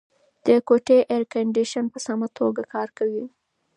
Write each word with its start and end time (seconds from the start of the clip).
د 0.45 0.47
کوټې 0.67 0.99
اېرکنډیشن 1.13 1.85
په 1.93 1.99
سمه 2.05 2.27
توګه 2.39 2.61
کار 2.73 2.87
کوي. 2.97 3.25